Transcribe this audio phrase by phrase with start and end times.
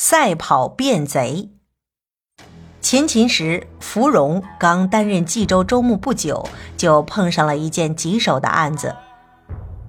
[0.00, 1.50] 赛跑变贼。
[2.80, 8.94] 前秦时，芙蓉刚担任冀州州牧不久，就碰上了一件棘手的案子。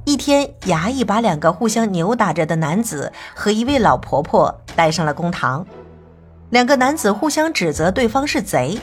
[0.05, 5.67] 一天，衙役把两个互相扭打着的男子和一位老婆婆带上了公堂。
[6.49, 8.79] 两个男子互相指责对方是贼，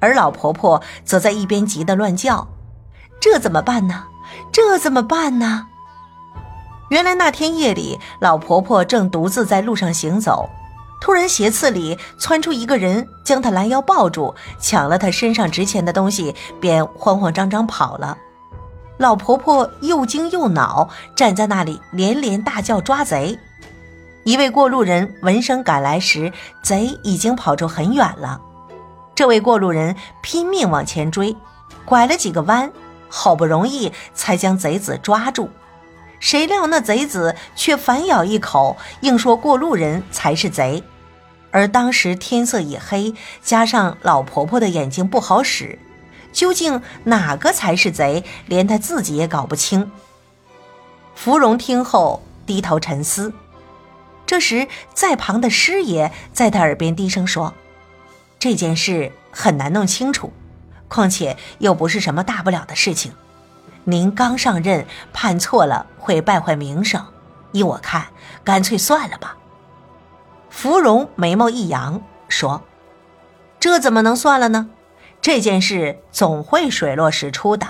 [0.00, 2.48] 而老婆婆则在一边急得乱叫
[3.22, 4.06] ：“这怎么办呢？
[4.50, 5.68] 这怎么办呢？”
[6.88, 10.48] 原来那天夜里，老婆婆正独自在路上行走，
[11.02, 18.16] 突然斜刺里窜出一个人，将她拦腰抱住，抢了她身上值钱的东西，便慌慌张张跑了。
[18.96, 23.38] 老婆婆又惊又恼，站在那里连连大叫抓贼。
[24.24, 26.32] 一位过路人闻声赶来时，
[26.62, 28.40] 贼已经跑出很远了。
[29.14, 31.36] 这位过路人拼命往前追，
[31.84, 32.72] 拐了几个弯，
[33.10, 35.50] 好不容易才将贼子抓住。
[36.20, 40.82] 谁料那贼子却反咬一口，硬说过路人才是贼。
[41.50, 45.78] 而当时天色已黑，加上老婆婆的眼睛不好使，
[46.32, 49.90] 究竟哪个才是贼，连她自己也搞不清。
[51.14, 53.32] 芙蓉听后低头沉思。
[54.26, 57.54] 这时，在旁的师爷在他耳边低声说
[58.38, 60.32] ：“这件事很难弄清楚，
[60.86, 63.12] 况且又不是什么大不了的事情。”
[63.88, 67.02] 您刚上任，判错了会败坏名声，
[67.52, 68.08] 依我看，
[68.44, 69.38] 干脆算了吧。
[70.50, 72.60] 芙蓉眉毛一扬，说
[73.58, 74.68] ：“这怎么能算了呢？
[75.22, 77.66] 这件事总会水落石出的。”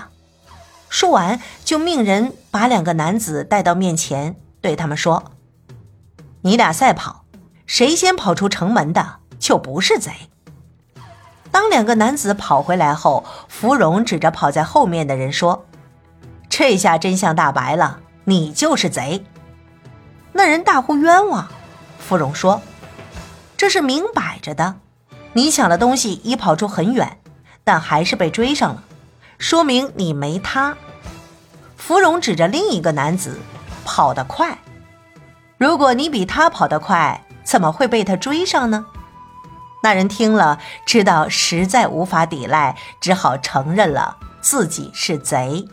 [0.89, 5.23] 说完，就命人把两个男子带到面前，对他们说
[6.43, 7.23] ：“你俩赛跑，
[7.65, 10.11] 谁先跑出城门的，就不是贼。”
[11.49, 15.65] 当两个男子跑回来后，芙蓉指着跑在后面的人说。
[16.59, 19.23] 这下真相大白了，你就是贼！
[20.33, 21.47] 那人大呼冤枉。
[21.97, 22.61] 芙蓉说
[23.55, 24.75] ：“这是明摆着的，
[25.31, 27.17] 你抢了东西已跑出很远，
[27.63, 28.83] 但还是被追上了，
[29.37, 30.75] 说明你没他。”
[31.77, 33.39] 芙蓉指着另一个男子，
[33.85, 34.59] 跑得快。
[35.57, 38.85] 如果你比他跑得快，怎么会被他追上呢？
[39.81, 45.65] 那人听了，知道实在无法抵赖，只好承认了自己是贼。